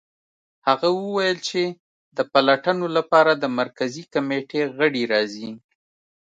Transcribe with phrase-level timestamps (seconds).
[0.67, 1.61] هغه وویل چې
[2.17, 5.51] د پلټنو لپاره د مرکزي کمېټې غړي راځي